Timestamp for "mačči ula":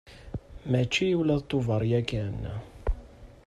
0.71-1.35